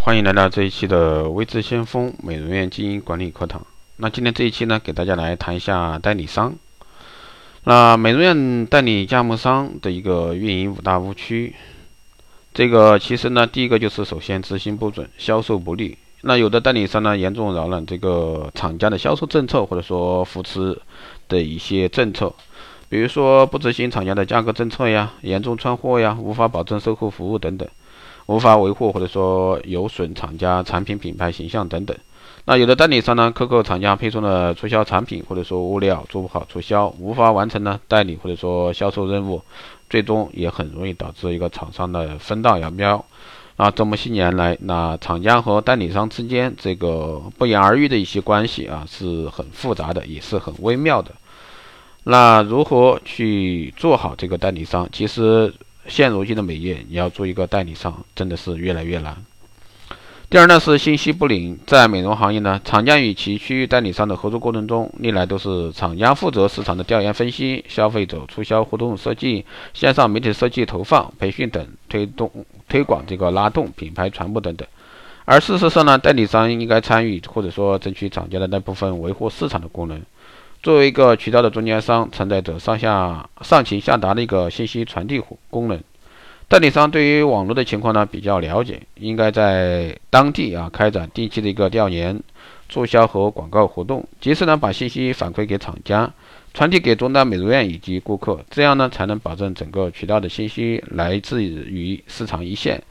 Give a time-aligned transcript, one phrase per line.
[0.00, 3.60] 欢迎来到这一期的微智先锋美容院经营管理课堂。
[3.96, 6.54] 那今天这一期呢，给大家来谈一下代理商。
[7.64, 11.54] 那美容院代理加盟商的一个运营五大误区。
[12.54, 15.98] 这个其实呢，第一个就是首先执行不准，销售不利。
[16.22, 20.80] 那有的代理商呢，严重扰乱这个厂家的销售政策，或者说扶持
[21.28, 22.32] 的一些政策，
[22.88, 27.68] 比如说不执行厂家的价格政策呀，严重串货呀，无法保证售后服务等等，
[28.28, 31.96] 无法维护或者说有损厂家产品品牌形象等等。
[32.44, 39.42] 那有的代理商呢，克扣厂家配送的促销产品，或者说物料做不好促销，无法完成呢代理或者说销售任务，
[39.90, 43.04] 最终也很容易导致一个厂商的分道扬镳。
[43.56, 51.10] 啊，这么些年来，那厂家和代理商之间这个不言而喻的一些关系啊，是很复杂的，也是很微妙的。
[52.04, 54.88] 那如何去做好这个代理商？
[54.92, 55.52] 其实
[55.88, 59.16] 现如今的美业，你要做一个代理商，真的是越来越难。
[60.30, 72.30] 第二呢是信息不灵，在美容行业呢，厂家与其区域代理商的合作过程中，历来都是厂家负责市场的调研分析、消费者促销活动设计、线上媒体设计投放、培训等，推动
[72.68, 74.68] 推广这个拉动品牌传播等等。
[75.24, 79.98] 而事实上呢，代理商应该参与或者说争取厂家的那部分维护市场的功能，
[80.68, 85.80] 作为一个渠道的中间商，承载着上下上情下达的一个信息传递功能。
[86.46, 92.20] 代理商对于网络的情况呢比较了解，应该在当地啊开展定期的一个调研、
[92.68, 96.12] 促销和广告活动，及时呢把信息反馈给厂家，
[96.52, 102.82] 传递给终端美容院以及顾客，这样呢才能保证整个渠道的信息来自于市场一线，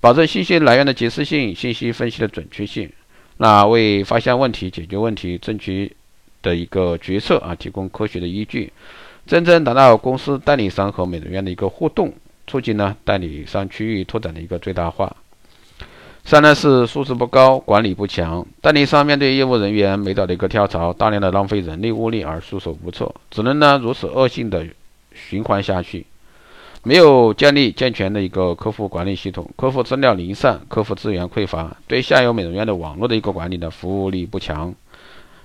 [0.00, 2.90] 保证信息来源的及时性、信息分析的准确性，
[3.36, 5.94] 那为发现问题、解决问题、争取
[6.42, 8.72] 的一个决策啊提供科学的依据，
[9.26, 12.12] 真正达到公司代理商和美容院的一个互动。
[12.44, 15.16] 促进呢代理商区域拓展的一个最大化。
[16.24, 18.44] 三呢是素质不高，管理不强。
[18.60, 24.66] 代理商面对业务人员没找的一个跳槽，大量的浪费人力物力而束手无策，只能呢如此恶性的
[25.14, 26.04] 循环下去。
[26.82, 34.74] 没有建立健全的一个客户管理系统，客户资料零散，客户资源匮乏，对下游美容院的网络的一个管理的服务力不强，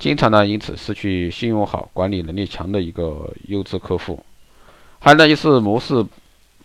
[0.00, 4.18] 经常呢因此失去信用好、管理能力强的一个优质客户。
[4.98, 6.04] 还有呢就是模式。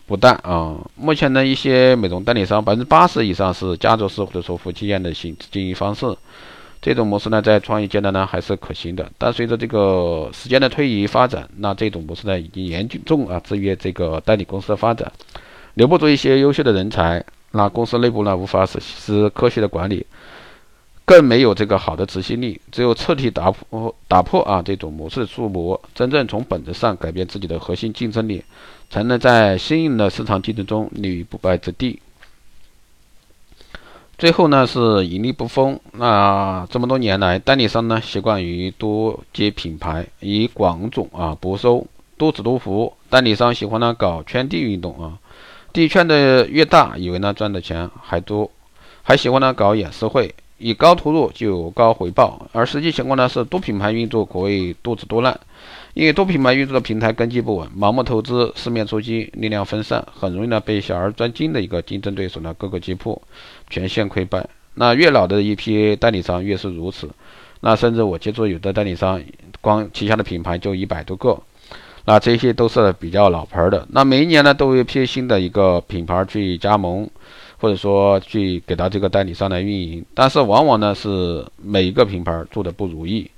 [0.08, 6.06] 不当啊，目前呢，一些美容代理商百分之八十以上是家族式或者说夫妻店的行经营方式，
[6.80, 9.10] 这种模式呢，在创业阶段呢还是可行的。
[9.18, 15.10] 但随着这个时间的推移发展，那这种模式呢，已经严重啊制约这个代理公司的发展，
[15.74, 20.06] 留不住一些优秀的人才，那公司内部呢无法实施科学的管理，
[21.06, 22.60] 更没有这个好的执行力。
[22.70, 28.44] 只有彻底打破打破啊这种模式束缚，真正从本质上改变自己的核心竞争力。
[28.88, 32.00] 才能在新颖的市场竞争中立于不败之地。
[34.16, 35.78] 最后呢是盈利不丰。
[35.92, 41.84] 那这么多年来，代理商呢习惯于多接品牌，以广种啊博收，
[42.16, 42.96] 多子多福。
[43.10, 45.18] 代理商喜欢呢搞圈地运动啊，
[45.72, 48.48] 地圈的越大，以为呢赚的钱还多，
[49.02, 52.48] 还喜欢呢搞演示会，以高投入就有高回报。
[52.52, 55.38] 而实际情况呢是多品牌运作可谓多子多难。
[55.94, 63.20] 因为多品牌运作的平台根基不稳，盲目投资、四面出击、力量分散，很容易呢被小而专精的一个竞争对手呢各个击破，
[63.70, 64.46] 全线溃败。
[64.74, 67.08] 那越老的一批代理商越是如此。
[67.60, 69.22] 那甚至我接触有的代理商，
[69.62, 71.40] 光旗下的品牌就一百多个，
[72.04, 73.86] 那这些都是比较老牌的。
[73.90, 77.08] 那每一年呢都有一批新的一个品牌去加盟，
[77.58, 83.30] 或者说去给到这个代理商来运营，但是往往呢是每一个品牌做的不如意。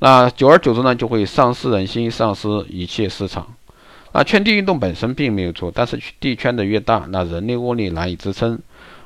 [0.00, 3.46] 那久而久之呢，就会丧失人心，丧失一切市场。
[4.12, 8.58] 那圈地运动本身并没有错，但是地圈的越大，那人力物力难以支撑，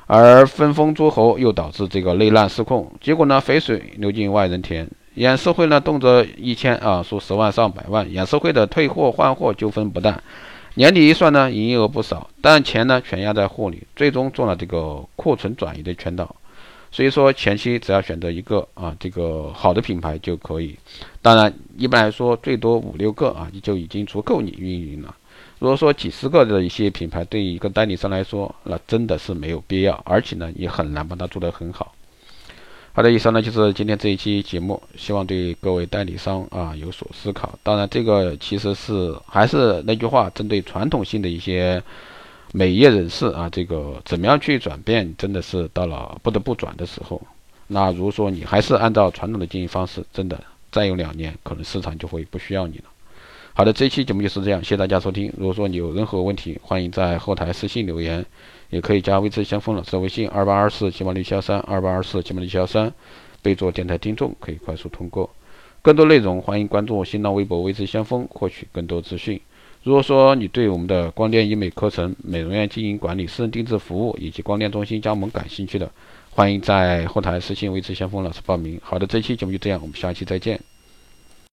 [0.07, 4.89] 而分封诸侯又导致这个内乱失控，结果呢，肥水流进外人田。
[5.13, 10.21] 演示会呢，动辄一千啊，数十万上百万，演示会的退货换货纠纷不断，
[10.77, 16.35] 年底一算呢，营业额不少，但钱呢全压在货里，最终中了这个库存转移的圈套。
[16.91, 20.77] 所以说前期只要选择一个啊，这个好的品牌就可以。
[21.19, 25.15] 当然，一般来说最多五六个啊，就已经足够你运营了。
[25.57, 31.95] 如果说几十个的一些品牌，对于一个代理商来说，那真的是没有必要，而且呢，也很难把它做得很好。
[32.97, 37.53] 好的，以上呢就是今天这一期节目，希望对各位代理商啊有所思考。
[37.61, 41.79] 当然，这个其实是还是那句话，针对传统性的一些。
[42.53, 47.21] 美业人士啊，这个怎么样去转变，真的是到了不得不转的时候。
[47.67, 50.41] 那如果说你还是按照传统的经营方式，真的
[50.71, 52.85] 再有两年，可能市场就会不需要你了。
[53.57, 55.33] 好的，这期节目就是这样，谢谢大家收听。
[55.35, 58.23] 如果说你有任何问题，欢迎在后台私信留言。
[58.69, 62.93] 也可以加微智先锋老师的微信二八二四七八六七幺三二八二四七八六七幺三，
[63.41, 65.27] 备注电台听众，可以快速通过。
[65.81, 69.41] 更多内容，欢迎关注新浪微博微智先锋，获取更多资讯。
[69.81, 75.89] 如果说你对我们的光电医美课程、美容院经营管理、私人定制服务以及光电中心加盟感兴趣的，
[76.29, 78.79] 欢迎在后台私信微智先锋老师报名。
[78.83, 80.61] 好的，这期节目就这样，我们下期再见。